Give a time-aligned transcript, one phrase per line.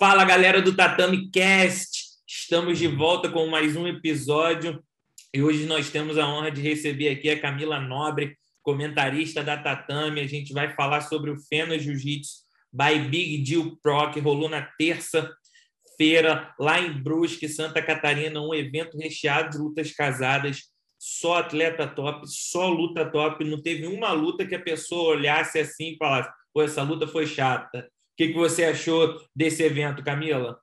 [0.00, 1.90] Fala galera do Tatame Cast,
[2.26, 4.82] estamos de volta com mais um episódio.
[5.30, 10.22] E hoje nós temos a honra de receber aqui a Camila Nobre, comentarista da Tatame.
[10.22, 12.32] A gente vai falar sobre o Fena Jiu-Jitsu
[12.72, 18.96] by Big Deal Pro, que rolou na terça-feira lá em Brusque, Santa Catarina, um evento
[18.96, 20.62] recheado de lutas casadas,
[20.98, 23.44] só atleta top, só luta top.
[23.44, 27.26] Não teve uma luta que a pessoa olhasse assim e falasse: pô, essa luta foi
[27.26, 27.86] chata
[28.20, 30.60] que, que você achou desse evento, Camila?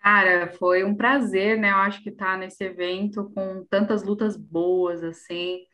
[0.00, 1.70] Cara, foi um prazer, né?
[1.70, 5.64] Eu acho que estar tá nesse evento com tantas lutas boas, assim,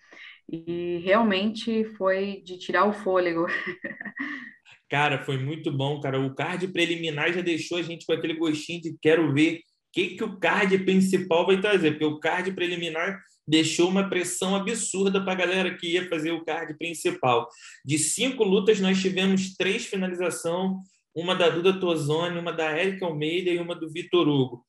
[0.49, 3.47] e realmente foi de tirar o fôlego.
[4.89, 6.19] Cara, foi muito bom, cara.
[6.19, 9.61] O card preliminar já deixou a gente com aquele gostinho de quero ver
[9.93, 15.21] que, que o card principal vai trazer, porque o card preliminar deixou uma pressão absurda
[15.23, 17.49] para a galera que ia fazer o card principal.
[17.85, 20.77] De cinco lutas, nós tivemos três finalizações,
[21.15, 24.65] uma da Duda Tozoni, uma da Érica Almeida e uma do Vitor Hugo.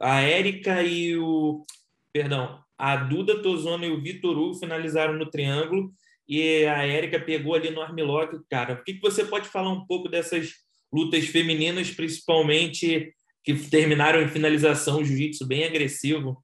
[0.00, 1.64] A Érica e o...
[2.12, 5.92] Perdão, a Duda Tozoni e o Vitor Hugo finalizaram no triângulo
[6.28, 8.36] e a Érica pegou ali no armlock.
[8.50, 10.54] Cara, o que, que você pode falar um pouco dessas
[10.92, 13.14] lutas femininas, principalmente
[13.44, 16.42] que terminaram em finalização, jiu-jitsu bem agressivo?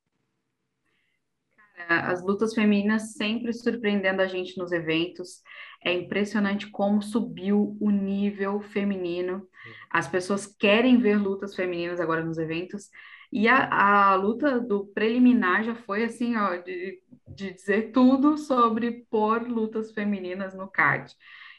[1.89, 5.42] as lutas femininas sempre surpreendendo a gente nos eventos.
[5.84, 9.48] É impressionante como subiu o nível feminino.
[9.91, 12.91] As pessoas querem ver lutas femininas agora nos eventos.
[13.33, 19.07] E a, a luta do preliminar já foi assim, ó, de, de dizer tudo sobre
[19.11, 21.12] pôr lutas femininas no card.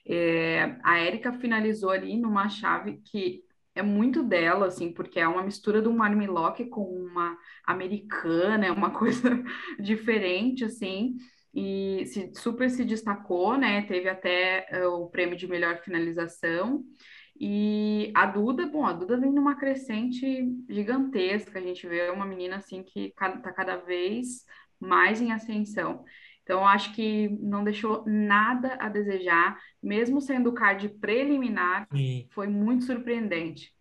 [0.05, 5.43] É, a Érica finalizou ali numa chave que é muito dela, assim, porque é uma
[5.43, 5.97] mistura de um
[6.69, 9.43] com uma americana, é uma coisa
[9.79, 11.15] diferente, assim,
[11.53, 13.81] e se, super se destacou, né?
[13.83, 16.83] Teve até uh, o prêmio de melhor finalização.
[17.39, 22.57] E a Duda, bom, a Duda vem numa crescente gigantesca, a gente vê uma menina
[22.57, 24.45] assim que está cada vez
[24.79, 26.03] mais em ascensão.
[26.43, 32.27] Então, acho que não deixou nada a desejar, mesmo sendo o card preliminar, Sim.
[32.31, 33.73] foi muito surpreendente.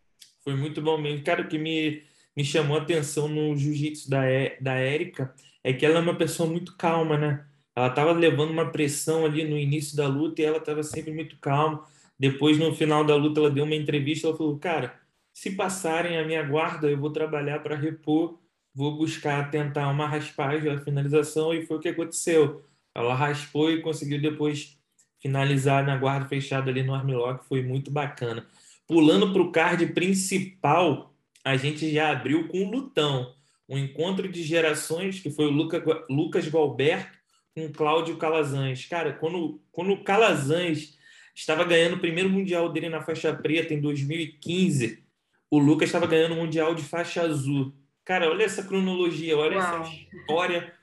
[0.43, 1.25] Foi muito bom mesmo.
[1.25, 2.03] Cara, o que me,
[2.37, 4.21] me chamou a atenção no jiu-jitsu da,
[4.61, 7.47] da Érica é que ela é uma pessoa muito calma, né?
[7.75, 11.39] Ela estava levando uma pressão ali no início da luta e ela estava sempre muito
[11.39, 11.85] calma.
[12.19, 14.27] Depois, no final da luta, ela deu uma entrevista.
[14.27, 14.99] Ela falou: Cara,
[15.33, 18.39] se passarem a minha guarda, eu vou trabalhar para repor
[18.75, 22.65] vou buscar tentar uma raspagem, a finalização, e foi o que aconteceu.
[22.95, 24.79] Ela raspou e conseguiu depois
[25.21, 28.47] finalizar na guarda fechada ali no armlock, foi muito bacana.
[28.87, 31.15] Pulando para o card principal,
[31.45, 33.35] a gente já abriu com o Lutão,
[33.69, 37.21] um encontro de gerações que foi o Luca, Lucas Galberto
[37.55, 38.87] com Cláudio Calazans.
[38.87, 40.97] Cara, quando, quando o Calazans
[41.35, 45.03] estava ganhando o primeiro mundial dele na faixa preta em 2015,
[45.51, 47.75] o Lucas estava ganhando o mundial de faixa azul.
[48.11, 49.83] Cara, olha essa cronologia, olha Uau.
[49.83, 50.75] essa história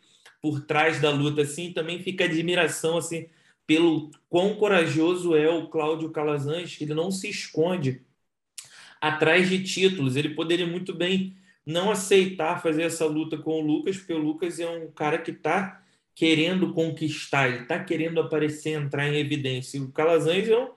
[0.41, 3.27] por trás da luta, assim, também fica admiração, assim,
[3.65, 8.01] pelo quão corajoso é o Cláudio Calazans, que ele não se esconde
[9.01, 10.15] atrás de títulos.
[10.15, 14.57] Ele poderia muito bem não aceitar fazer essa luta com o Lucas, porque o Lucas
[14.61, 15.83] é um cara que está
[16.15, 19.81] querendo conquistar, ele está querendo aparecer, entrar em evidência.
[19.81, 20.69] O Calazans é um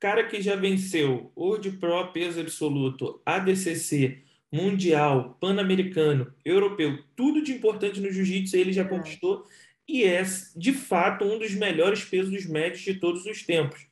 [0.00, 7.52] cara que já venceu o de Pro peso absoluto, ADCC, mundial, pan-americano, europeu, tudo de
[7.52, 8.88] importante no jiu-jitsu ele já é.
[8.88, 9.44] conquistou
[9.88, 10.22] e é,
[10.54, 13.86] de fato, um dos melhores pesos médios de todos os tempos.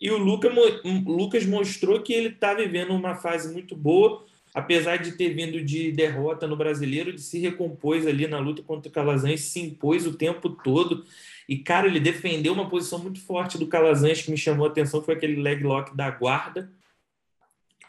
[0.00, 0.48] E o Luca,
[1.06, 4.24] Lucas mostrou que ele está vivendo uma fase muito boa,
[4.54, 8.88] apesar de ter vindo de derrota no brasileiro, de se recompôs ali na luta contra
[8.88, 11.04] o Calazans, se impôs o tempo todo.
[11.48, 15.02] E, cara, ele defendeu uma posição muito forte do Calazans, que me chamou a atenção,
[15.02, 16.70] foi aquele leg lock da guarda,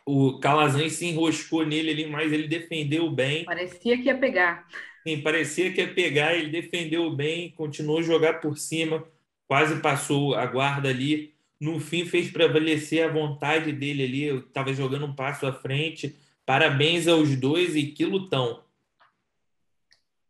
[0.06, 3.46] o Calazans se enroscou nele ali, mas ele defendeu bem.
[3.46, 4.68] Parecia que ia pegar.
[5.08, 9.06] Sim, parecia que ia pegar, ele defendeu bem, continuou a jogar por cima,
[9.48, 11.34] quase passou a guarda ali.
[11.60, 16.16] No fim, fez prevalecer a vontade dele ali, eu estava jogando um passo à frente.
[16.46, 18.64] Parabéns aos dois e que lutão.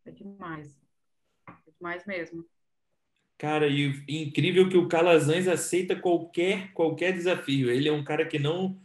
[0.04, 0.76] É demais.
[1.48, 2.44] É demais mesmo.
[3.38, 7.70] Cara, e incrível que o Calazans aceita qualquer qualquer desafio.
[7.70, 8.78] Ele é um cara que não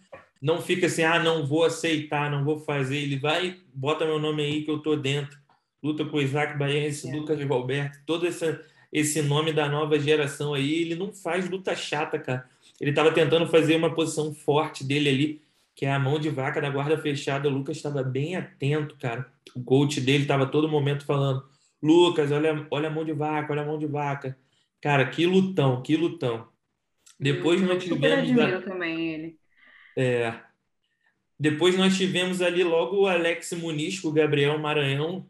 [0.45, 2.97] não fica assim, ah, não vou aceitar, não vou fazer.
[2.97, 5.39] Ele vai, bota meu nome aí que eu tô dentro.
[5.81, 7.15] Luta com o Isaac Baiense, é.
[7.15, 8.63] Lucas Roberto, todo essa,
[8.93, 10.81] esse nome da nova geração aí.
[10.83, 12.47] Ele não faz luta chata, cara.
[12.79, 15.41] Ele estava tentando fazer uma posição forte dele ali,
[15.73, 17.49] que é a mão de vaca da guarda fechada.
[17.49, 19.25] O Lucas estava bem atento, cara.
[19.55, 21.43] O coach dele estava todo momento falando:
[21.81, 24.37] Lucas, olha, olha a mão de vaca, olha a mão de vaca.
[24.79, 26.47] Cara, que lutão, que lutão.
[27.19, 28.29] Depois hum, nós tivemos.
[28.29, 29.44] Eu também ele.
[29.95, 30.33] É,
[31.39, 35.25] Depois nós tivemos ali logo o Alex Muniz com o Gabriel Maranhão,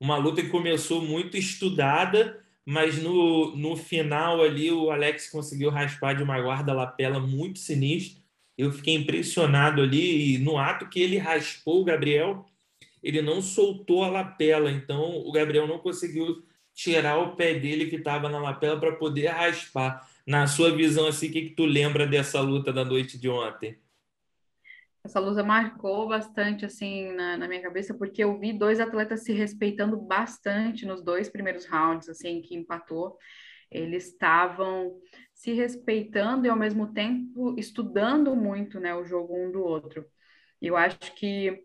[0.00, 6.14] uma luta que começou muito estudada, mas no, no final ali o Alex conseguiu raspar
[6.14, 8.22] de uma guarda-lapela muito sinistra.
[8.56, 12.46] Eu fiquei impressionado ali e no ato que ele raspou o Gabriel,
[13.02, 16.42] ele não soltou a lapela, então o Gabriel não conseguiu
[16.74, 20.08] tirar o pé dele que estava na lapela para poder raspar.
[20.26, 23.76] Na sua visão, assim, o que, que tu lembra dessa luta da noite de ontem?
[25.04, 29.32] Essa luta marcou bastante, assim, na, na minha cabeça, porque eu vi dois atletas se
[29.32, 33.18] respeitando bastante nos dois primeiros rounds, assim, que empatou.
[33.70, 34.98] Eles estavam
[35.34, 40.06] se respeitando e, ao mesmo tempo, estudando muito, né, o jogo um do outro.
[40.60, 41.62] Eu acho que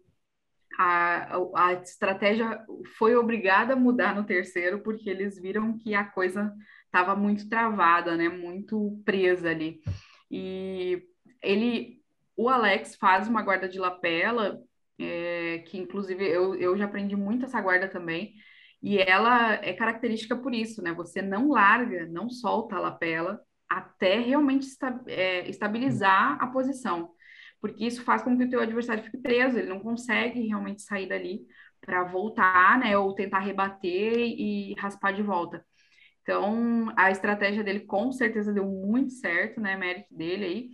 [0.77, 2.65] a, a estratégia
[2.97, 6.53] foi obrigada a mudar no terceiro, porque eles viram que a coisa
[6.85, 8.29] estava muito travada, né?
[8.29, 9.81] Muito presa ali.
[10.29, 11.03] E
[11.41, 11.98] ele,
[12.39, 14.61] o Alex faz uma guarda de lapela,
[14.97, 18.33] é, que inclusive eu, eu já aprendi muito essa guarda também,
[18.81, 20.93] e ela é característica por isso, né?
[20.93, 27.11] Você não larga, não solta a lapela até realmente esta, é, estabilizar a posição,
[27.59, 31.09] porque isso faz com que o teu adversário fique preso, ele não consegue realmente sair
[31.09, 31.41] dali
[31.81, 32.97] para voltar, né?
[32.97, 35.65] Ou tentar rebater e raspar de volta.
[36.21, 39.75] Então, a estratégia dele com certeza deu muito certo, né?
[39.75, 40.69] Mérito dele aí.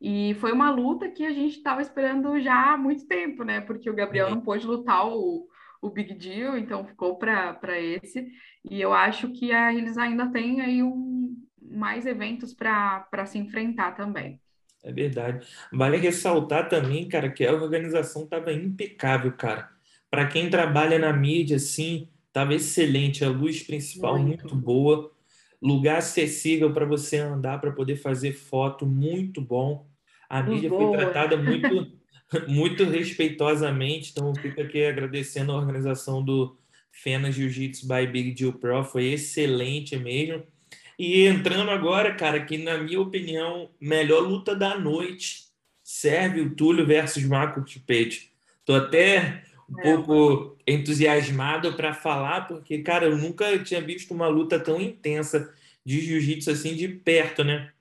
[0.00, 3.60] E foi uma luta que a gente estava esperando já há muito tempo, né?
[3.60, 5.48] Porque o Gabriel não pôde lutar o,
[5.82, 8.28] o Big Deal, então ficou para esse.
[8.68, 13.92] E eu acho que a, eles ainda têm aí um, mais eventos para se enfrentar
[13.92, 14.40] também.
[14.84, 15.46] É verdade.
[15.72, 19.68] Vale ressaltar também, cara, que a organização estava impecável, cara.
[20.08, 22.08] Para quem trabalha na mídia, assim,
[22.38, 25.10] Estava excelente, a luz principal muito, muito boa,
[25.60, 29.87] lugar acessível para você andar, para poder fazer foto, muito bom.
[30.28, 31.92] A mídia foi tratada muito,
[32.46, 36.56] muito respeitosamente, então fica aqui agradecendo a organização do
[36.90, 40.42] Fena Jiu-Jitsu by Big Deal Pro, foi excelente mesmo.
[40.98, 45.44] E entrando agora, cara, que na minha opinião, melhor luta da noite,
[45.82, 48.32] Sérgio Túlio versus Marco Tipete.
[48.64, 49.82] Tô até um é.
[49.82, 55.54] pouco entusiasmado para falar, porque, cara, eu nunca tinha visto uma luta tão intensa
[55.84, 57.72] de jiu-jitsu assim de perto, né?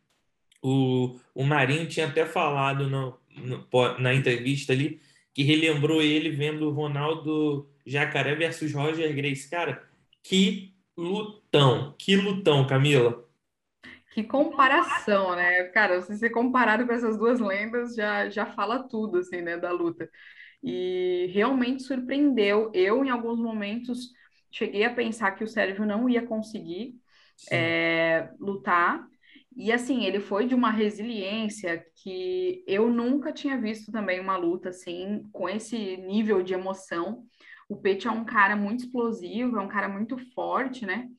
[0.68, 3.68] O, o Marinho tinha até falado no, no,
[4.00, 5.02] na entrevista ali
[5.34, 9.50] que relembrou ele vendo o Ronaldo Jacaré versus Roger Grace.
[9.50, 9.88] Cara,
[10.24, 13.24] que lutão, que lutão, Camila.
[14.14, 15.66] Que comparação, né?
[15.66, 19.72] Cara, se ser comparado com essas duas lendas já, já fala tudo, assim, né, da
[19.72, 20.10] luta
[20.64, 22.72] e realmente surpreendeu.
[22.74, 24.12] Eu, em alguns momentos,
[24.52, 26.96] cheguei a pensar que o Sérgio não ia conseguir
[27.52, 29.08] é, lutar.
[29.58, 34.70] E assim, ele foi de uma resiliência que eu nunca tinha visto também uma luta
[34.70, 37.24] assim, com esse nível de emoção.
[37.68, 41.10] O Pete é um cara muito explosivo, é um cara muito forte, né?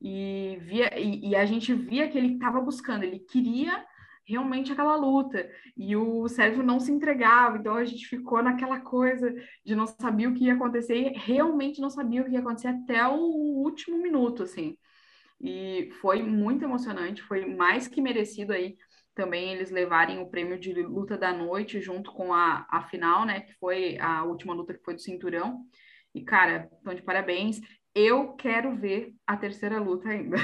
[0.00, 3.84] E, via, e, e a gente via que ele estava buscando, ele queria
[4.24, 5.50] realmente aquela luta.
[5.76, 9.34] E o Sérgio não se entregava, então a gente ficou naquela coisa
[9.64, 12.68] de não saber o que ia acontecer, e realmente não sabia o que ia acontecer
[12.68, 14.76] até o último minuto, assim.
[15.40, 18.76] E foi muito emocionante, foi mais que merecido aí
[19.14, 23.40] também eles levarem o prêmio de luta da noite junto com a, a final, né,
[23.40, 25.60] que foi a última luta que foi do cinturão.
[26.14, 27.60] E, cara, então de parabéns.
[27.92, 30.36] Eu quero ver a terceira luta ainda.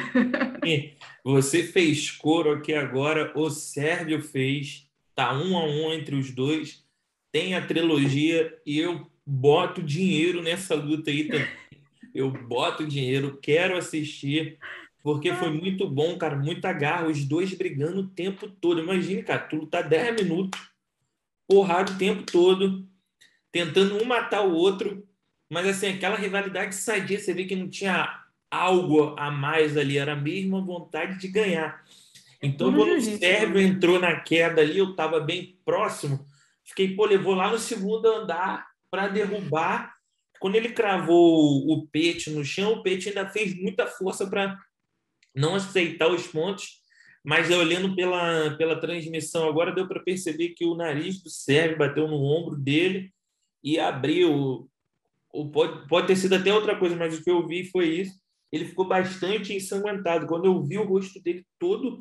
[1.25, 6.85] Você fez coro aqui agora, o Sérgio fez, tá um a um entre os dois,
[7.31, 11.47] tem a trilogia e eu boto dinheiro nessa luta aí também.
[12.13, 14.59] Eu boto dinheiro, quero assistir,
[15.07, 18.81] porque foi muito bom, cara, muita garra, os dois brigando o tempo todo.
[18.81, 20.61] Imagina, cara, tu lutar 10 minutos,
[21.47, 22.85] porrada o tempo todo,
[23.53, 25.07] tentando um matar o outro
[25.49, 28.21] mas assim, aquela rivalidade sadia, você vê que não tinha
[28.51, 31.85] algo a mais ali, era a mesma vontade de ganhar.
[32.43, 36.27] Então, quando o Sérgio entrou na queda ali, eu estava bem próximo,
[36.65, 39.95] fiquei, pô, levou lá no segundo andar para derrubar.
[40.39, 44.59] Quando ele cravou o pet no chão, o pet ainda fez muita força para
[45.37, 46.81] não aceitar os pontos,
[47.23, 52.09] mas olhando pela, pela transmissão agora, deu para perceber que o nariz do Sérgio bateu
[52.09, 53.13] no ombro dele
[53.63, 54.71] e abriu
[55.53, 58.19] pode, pode ter sido até outra coisa, mas o que eu vi foi isso.
[58.51, 60.27] Ele ficou bastante ensanguentado.
[60.27, 62.01] Quando eu vi o rosto dele todo,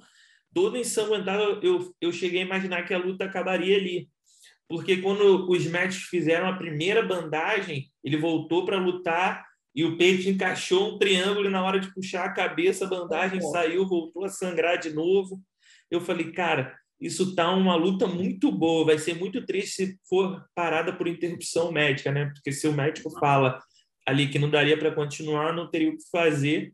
[0.54, 4.08] todo ensanguentado, eu, eu cheguei a imaginar que a luta acabaria ali.
[4.68, 10.30] Porque quando os médicos fizeram a primeira bandagem, ele voltou para lutar e o peito
[10.30, 14.30] encaixou um triângulo e na hora de puxar a cabeça, a bandagem saiu, voltou a
[14.30, 15.42] sangrar de novo.
[15.92, 18.86] Eu falei, cara, isso tá uma luta muito boa.
[18.86, 22.32] Vai ser muito triste se for parada por interrupção médica, né?
[22.34, 23.62] Porque se o médico fala
[24.08, 26.74] ali que não daria para continuar, não teria o que fazer.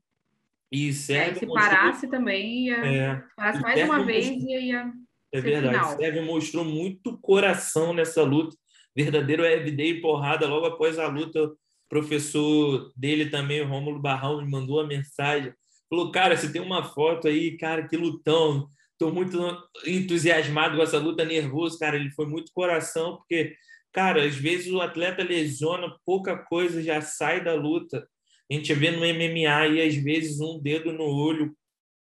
[0.72, 4.92] E Sérgio é, se parasse também, ia, é, parasse mais uma vez e ia.
[5.34, 5.76] É verdade.
[5.76, 5.98] Final.
[5.98, 8.56] Sérgio mostrou muito coração nessa luta,
[8.96, 10.48] verdadeiro everyday porrada.
[10.48, 11.52] Logo após a luta,
[11.92, 15.54] professor dele também, o Rômulo Barral, me mandou uma mensagem.
[15.90, 18.70] Falou, cara, você tem uma foto aí, cara, que lutão.
[18.94, 19.38] Estou muito
[19.86, 21.98] entusiasmado com essa luta, nervoso, cara.
[21.98, 23.58] Ele foi muito coração, porque,
[23.92, 28.08] cara, às vezes o atleta lesiona, pouca coisa já sai da luta.
[28.50, 31.54] A gente vê no MMA e às vezes um dedo no olho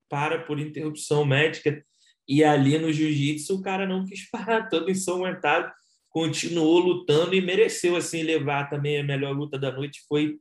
[0.08, 1.84] para por interrupção médica
[2.28, 5.72] e ali no jiu-jitsu o cara não quis parar, todo ensanguentado,
[6.20, 10.38] continuou lutando e mereceu assim levar também a melhor luta da noite, foi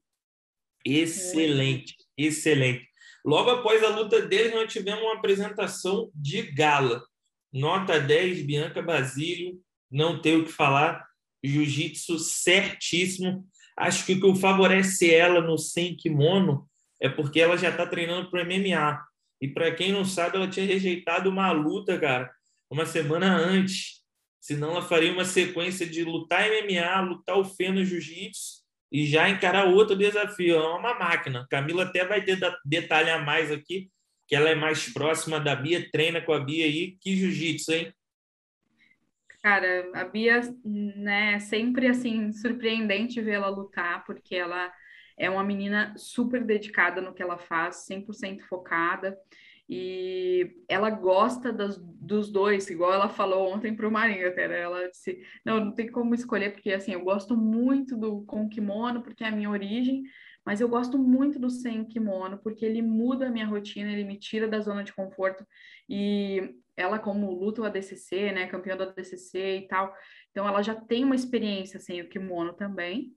[0.85, 2.85] excelente, excelente.
[3.25, 7.01] Logo após a luta deles, nós tivemos uma apresentação de gala.
[7.53, 11.07] Nota 10, Bianca Basílio, não tenho o que falar.
[11.45, 13.47] Jiu-jitsu certíssimo.
[13.77, 16.69] Acho que o que favorece ela no sem kimono
[17.01, 19.01] é porque ela já está treinando para MMA.
[19.41, 22.29] E para quem não sabe, ela tinha rejeitado uma luta, cara,
[22.69, 23.98] uma semana antes.
[24.41, 29.29] Senão ela faria uma sequência de lutar MMA, lutar o Fê no jiu-jitsu e já
[29.29, 30.57] encarar outro desafio.
[30.57, 31.47] É uma máquina.
[31.51, 32.25] Camila até vai
[32.65, 33.91] detalhar mais aqui,
[34.27, 36.97] que ela é mais próxima da Bia, treina com a Bia aí.
[37.01, 37.93] Que jiu-jitsu, hein?
[39.43, 44.73] Cara, a Bia, né, é sempre assim, surpreendente vê-la lutar, porque ela
[45.17, 49.17] é uma menina super dedicada no que ela faz, 100% focada,
[49.69, 54.61] e ela gosta das, dos dois, igual ela falou ontem para o Marinho, até, né?
[54.61, 59.03] ela disse, não, não tem como escolher, porque assim, eu gosto muito do com kimono,
[59.03, 60.05] porque é a minha origem,
[60.45, 64.19] mas eu gosto muito do sem kimono, porque ele muda a minha rotina, ele me
[64.19, 65.47] tira da zona de conforto,
[65.87, 69.95] e ela como luta o ADCC, né, campeã do ADCC e tal,
[70.31, 73.15] então ela já tem uma experiência sem o kimono também,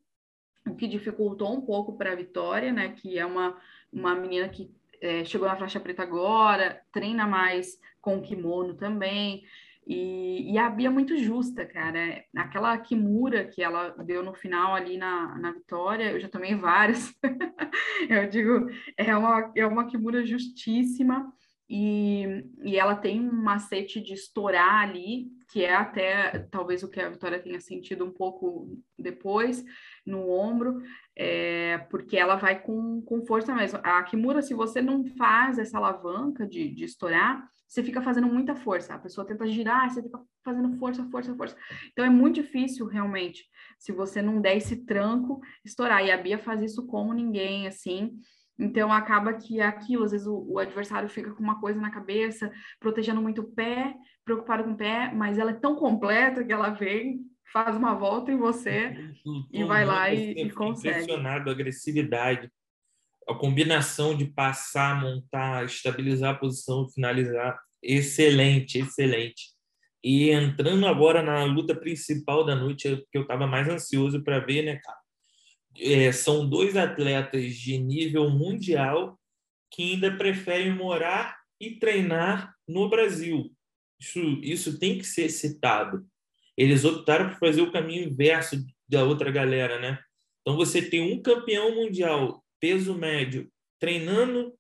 [0.68, 3.58] o que dificultou um pouco para a Vitória, né, que é uma,
[3.92, 4.70] uma menina que
[5.02, 9.44] é, chegou na faixa preta agora, treina mais com kimono também,
[9.86, 12.24] e, e, a Bia é muito justa, cara.
[12.36, 17.14] Aquela Kimura que ela deu no final ali na, na vitória, eu já tomei várias.
[18.10, 21.34] eu digo, é uma, é uma Kimura justíssima.
[21.68, 27.00] E, e ela tem um macete de estourar ali, que é até talvez o que
[27.00, 29.64] a Vitória tenha sentido um pouco depois
[30.06, 30.82] no ombro,
[31.16, 33.80] é, porque ela vai com, com força mesmo.
[33.84, 38.54] A Kimura, se você não faz essa alavanca de, de estourar, você fica fazendo muita
[38.56, 38.94] força.
[38.94, 41.56] A pessoa tenta girar, você fica fazendo força, força, força.
[41.92, 43.46] Então é muito difícil realmente,
[43.80, 46.04] se você não der esse tranco, estourar.
[46.06, 48.20] E a Bia faz isso como ninguém, assim.
[48.60, 51.90] Então acaba que é aquilo, às vezes o, o, adversário fica com uma coisa na
[51.90, 56.52] cabeça, protegendo muito o pé, preocupado com o pé, mas ela é tão completa que
[56.52, 59.14] ela vem, faz uma volta em você
[59.52, 61.02] e vai lá e, e consegue.
[61.02, 62.52] Impressionado, a agressividade,
[63.28, 69.52] a combinação de passar, montar, estabilizar a posição, finalizar, excelente, excelente.
[70.04, 74.64] E entrando agora na luta principal da noite, que eu estava mais ansioso para ver,
[74.64, 75.02] né, cara?
[75.78, 79.20] é, são dois atletas de nível mundial
[79.70, 83.52] que ainda preferem morar e treinar no Brasil.
[84.00, 86.06] Isso, isso tem que ser citado.
[86.62, 90.00] Eles optaram por fazer o caminho inverso da outra galera, né?
[90.42, 93.50] Então você tem um campeão mundial peso médio
[93.80, 94.54] treinando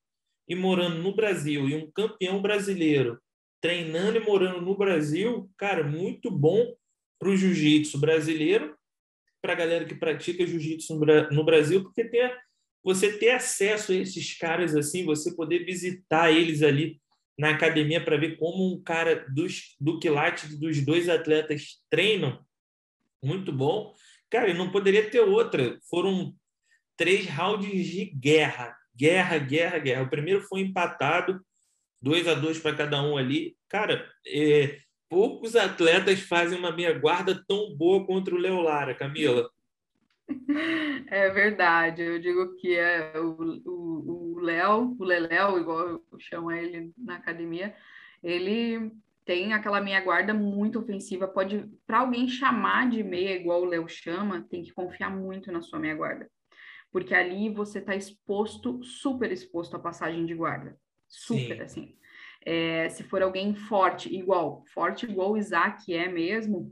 [0.47, 3.19] e morando no Brasil e um campeão brasileiro
[3.61, 6.75] treinando e morando no Brasil, cara, muito bom
[7.19, 8.75] para o jiu-jitsu brasileiro
[9.41, 10.99] para a galera que pratica jiu-jitsu
[11.31, 12.35] no Brasil, porque ter,
[12.83, 17.00] você ter acesso a esses caras assim, você poder visitar eles ali
[17.41, 22.39] na academia para ver como um cara dos, do quilate dos dois atletas treinam,
[23.19, 23.95] muito bom.
[24.29, 25.79] Cara, não poderia ter outra.
[25.89, 26.35] Foram
[26.95, 30.03] três rounds de guerra, guerra, guerra, guerra.
[30.03, 31.41] O primeiro foi empatado,
[31.99, 33.57] dois a dois para cada um ali.
[33.67, 34.77] Cara, é,
[35.09, 39.49] poucos atletas fazem uma meia guarda tão boa contra o Léo Lara, Camila.
[41.07, 47.15] É verdade, eu digo que é o Léo, o Leléo, igual eu chamo ele na
[47.15, 47.75] academia,
[48.23, 48.91] ele
[49.25, 51.27] tem aquela meia guarda muito ofensiva.
[51.27, 55.61] Pode, para alguém chamar de meia igual o Léo chama, tem que confiar muito na
[55.61, 56.29] sua meia guarda,
[56.91, 61.61] porque ali você está exposto, super exposto à passagem de guarda, super Sim.
[61.61, 61.95] assim.
[62.43, 66.71] É, se for alguém forte, igual, forte igual o Isaac é mesmo,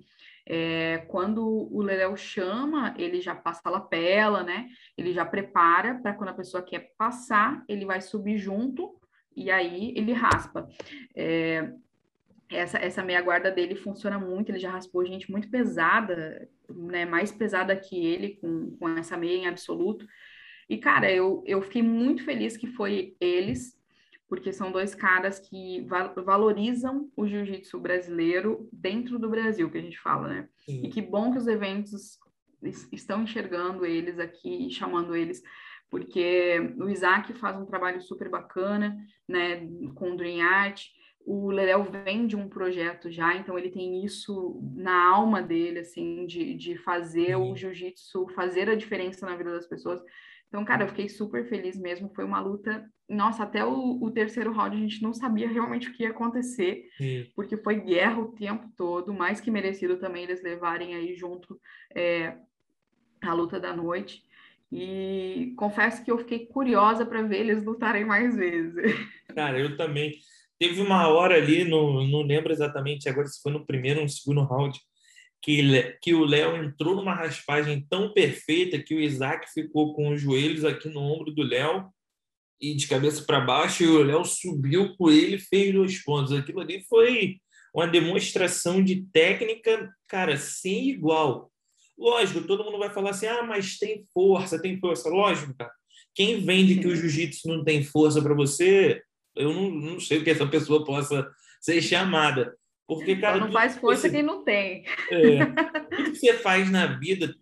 [0.51, 4.67] é, quando o Leléu chama, ele já passa a lapela, né?
[4.97, 8.99] Ele já prepara para quando a pessoa quer passar, ele vai subir junto
[9.35, 10.67] e aí ele raspa.
[11.15, 11.71] É,
[12.49, 17.31] essa, essa meia guarda dele funciona muito, ele já raspou gente muito pesada, né, mais
[17.31, 20.03] pesada que ele, com, com essa meia em absoluto.
[20.67, 23.78] E, cara, eu, eu fiquei muito feliz que foi eles,
[24.29, 29.81] porque são dois caras que va valorizam o jiu-jitsu brasileiro dentro do Brasil, que a
[29.81, 30.49] gente fala, né?
[30.65, 30.83] Sim.
[30.85, 32.17] E que bom que os eventos
[32.91, 35.41] estão enxergando eles aqui e chamando eles
[35.89, 38.95] porque o Isaac faz um trabalho super bacana,
[39.27, 40.85] né, com o Dream Art,
[41.25, 46.25] o Leléo vem de um projeto já, então ele tem isso na alma dele, assim,
[46.25, 47.51] de, de fazer uhum.
[47.51, 50.01] o jiu-jitsu, fazer a diferença na vida das pessoas.
[50.47, 52.11] Então, cara, eu fiquei super feliz mesmo.
[52.15, 52.83] Foi uma luta.
[53.09, 56.87] Nossa, até o, o terceiro round a gente não sabia realmente o que ia acontecer,
[56.99, 57.25] uhum.
[57.35, 61.59] porque foi guerra o tempo todo, mais que merecido também eles levarem aí junto
[61.95, 62.37] é,
[63.21, 64.23] a luta da noite.
[64.71, 68.75] E confesso que eu fiquei curiosa para ver eles lutarem mais vezes.
[69.33, 70.13] Cara, eu também.
[70.59, 74.09] Teve uma hora ali, no, não lembro exatamente agora se foi no primeiro ou no
[74.09, 74.77] segundo round,
[75.41, 80.21] que, que o Léo entrou numa raspagem tão perfeita que o Isaac ficou com os
[80.21, 81.89] joelhos aqui no ombro do Léo
[82.61, 86.33] e de cabeça para baixo, e o Léo subiu com ele e fez dois pontos.
[86.33, 87.37] Aquilo ali foi
[87.73, 91.51] uma demonstração de técnica, cara, sem igual.
[91.97, 95.09] Lógico, todo mundo vai falar assim: ah, mas tem força, tem força.
[95.09, 95.71] Lógico, cara.
[96.15, 99.01] Quem vende que o jiu-jitsu não tem força para você,
[99.35, 101.29] eu não, não sei o que essa pessoa possa
[101.61, 102.55] ser chamada.
[102.87, 103.37] Porque, cara.
[103.37, 104.83] Então não faz força você, quem não tem.
[105.11, 105.45] É,
[105.95, 107.35] tudo que você faz na vida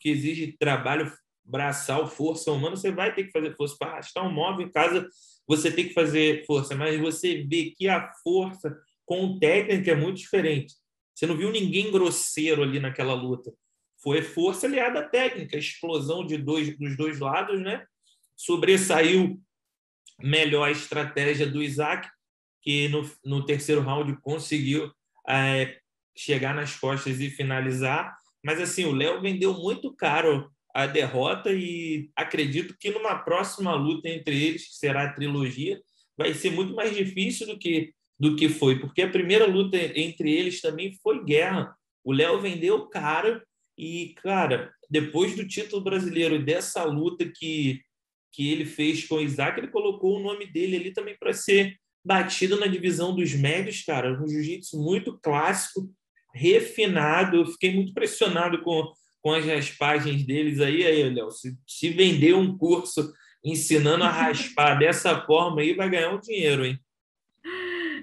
[0.00, 1.12] que exige trabalho
[1.50, 5.08] braçal, força humana, você vai ter que fazer força para arrastar um móvel em casa,
[5.46, 10.18] você tem que fazer força, mas você vê que a força com técnica é muito
[10.18, 10.74] diferente.
[11.14, 13.52] Você não viu ninguém grosseiro ali naquela luta.
[14.02, 17.84] Foi força aliada à técnica, explosão de dois, dos dois lados, né?
[18.36, 19.38] Sobressaiu
[20.20, 22.08] melhor a estratégia do Isaac,
[22.62, 24.90] que no, no terceiro round conseguiu
[25.28, 25.78] é,
[26.16, 28.16] chegar nas costas e finalizar.
[28.42, 34.08] Mas assim, o Léo vendeu muito caro a derrota e acredito que numa próxima luta
[34.08, 35.80] entre eles, que será a trilogia,
[36.16, 40.30] vai ser muito mais difícil do que do que foi, porque a primeira luta entre
[40.30, 41.74] eles também foi guerra.
[42.04, 43.40] O Léo vendeu caro
[43.78, 47.80] e, cara, depois do título brasileiro dessa luta que
[48.32, 51.76] que ele fez com o Isaac, ele colocou o nome dele ali também para ser
[52.04, 54.22] batido na divisão dos médios, cara.
[54.22, 55.90] Um jiu-jitsu muito clássico,
[56.34, 57.38] refinado.
[57.38, 60.84] Eu fiquei muito impressionado com, com as raspagens deles aí.
[60.84, 63.12] Aí, Léo, se, se vender um curso
[63.44, 66.78] ensinando a raspar dessa forma aí, vai ganhar um dinheiro, hein?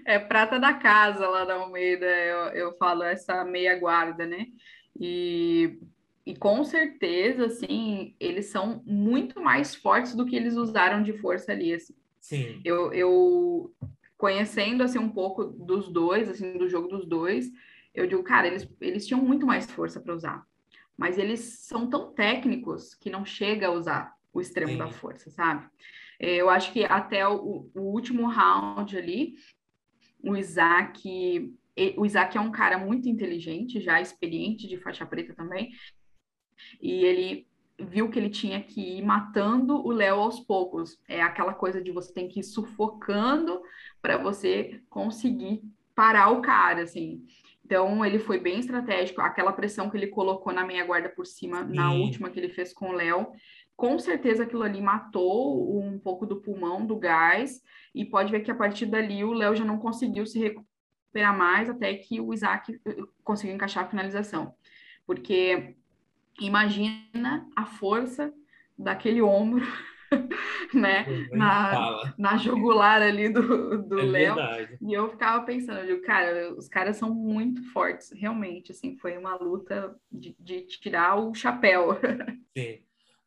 [0.06, 4.48] É prata da casa lá da Almeida, eu, eu falo essa meia guarda, né?
[4.98, 5.78] E
[6.28, 11.54] e com certeza, assim, eles são muito mais fortes do que eles usaram de força
[11.54, 11.96] ali, assim.
[12.20, 12.60] Sim.
[12.66, 13.74] Eu, eu
[14.18, 17.50] conhecendo, assim, um pouco dos dois, assim, do jogo dos dois,
[17.96, 20.46] eu digo, cara, eles, eles tinham muito mais força para usar.
[20.98, 24.78] Mas eles são tão técnicos que não chega a usar o extremo Sim.
[24.78, 25.70] da força, sabe?
[26.20, 29.36] É, eu acho que até o, o último round ali,
[30.24, 31.54] o Isaac
[31.96, 35.70] o Isaac é um cara muito inteligente, já experiente de faixa preta também,
[36.82, 37.48] e ele
[37.80, 41.00] viu que ele tinha que ir matando o Léo aos poucos.
[41.08, 43.62] É aquela coisa de você tem que ir sufocando
[44.02, 45.62] para você conseguir
[45.94, 47.24] parar o cara, assim.
[47.68, 49.20] Então, ele foi bem estratégico.
[49.20, 51.76] Aquela pressão que ele colocou na meia guarda por cima, Sim.
[51.76, 53.28] na última que ele fez com o Léo,
[53.76, 57.62] com certeza aquilo ali matou um pouco do pulmão, do gás,
[57.94, 61.70] e pode ver que a partir dali o Léo já não conseguiu se recuperar mais
[61.70, 64.54] até que o Isaac eh, conseguiu encaixar a finalização.
[65.06, 65.76] Porque
[66.40, 68.34] imagina a força
[68.78, 69.66] daquele ombro,
[70.74, 74.36] né, na, na jugular ali do, do é Léo.
[74.82, 79.18] E eu ficava pensando, eu digo, cara, os caras são muito fortes, realmente, assim, foi
[79.18, 82.00] uma luta de, de tirar o chapéu.
[82.58, 82.80] Sim,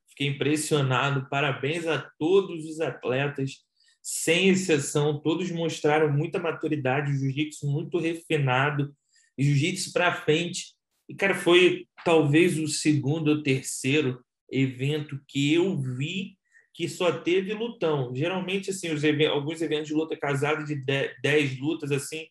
[0.08, 3.58] fiquei impressionado, parabéns a todos os atletas,
[4.02, 8.94] sem exceção, todos mostraram muita maturidade, jiu-jitsu muito refinado,
[9.38, 10.74] jiu-jitsu para frente,
[11.10, 16.38] e, cara, foi talvez o segundo ou terceiro evento que eu vi
[16.80, 18.10] que só teve lutão.
[18.14, 20.74] Geralmente, assim, os eventos, alguns eventos de luta casada de
[21.20, 22.26] 10 lutas, assim,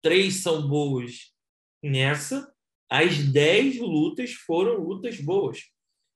[0.00, 1.32] três são boas.
[1.82, 2.48] Nessa,
[2.88, 5.64] as 10 lutas foram lutas boas.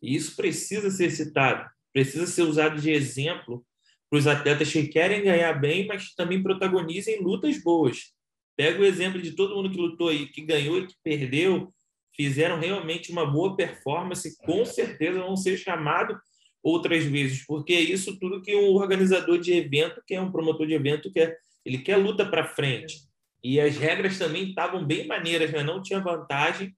[0.01, 3.67] E isso precisa ser citado, precisa ser usado de exemplo
[4.09, 8.13] para os atletas que querem ganhar bem, mas também protagonizem lutas boas.
[8.57, 11.75] Pega o exemplo de todo mundo que lutou aí, que ganhou e que perdeu,
[12.15, 16.17] fizeram realmente uma boa performance, com certeza vão ser chamados
[16.63, 20.67] outras vezes, porque é isso tudo que um organizador de evento, que é um promotor
[20.67, 21.39] de evento, quer.
[21.65, 23.03] Ele quer luta para frente.
[23.43, 25.63] E as regras também estavam bem maneiras, né?
[25.63, 26.75] Não tinha vantagem.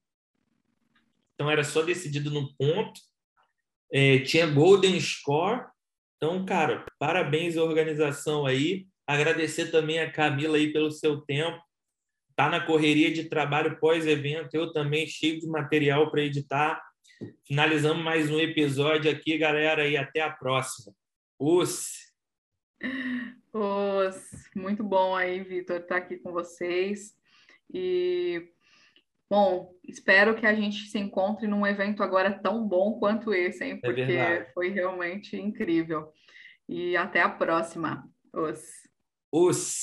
[1.33, 2.99] Então era só decidido no ponto.
[3.91, 5.65] É, tinha Golden Score.
[6.17, 8.87] Então, cara, parabéns à organização aí.
[9.05, 11.61] Agradecer também a Camila aí pelo seu tempo.
[12.35, 14.55] Tá na correria de trabalho pós-evento.
[14.55, 16.81] Eu também cheio de material para editar.
[17.45, 20.93] Finalizamos mais um episódio aqui, galera, e até a próxima.
[21.39, 22.11] Os.
[23.53, 24.49] Os.
[24.55, 27.15] Muito bom aí, Vitor, estar aqui com vocês.
[27.73, 28.49] E,
[29.29, 33.79] bom, espero que a gente se encontre num evento agora tão bom quanto esse, hein?
[33.83, 36.11] É Porque é foi realmente incrível.
[36.67, 38.09] E até a próxima.
[38.33, 38.61] Os.
[39.31, 39.73] Os.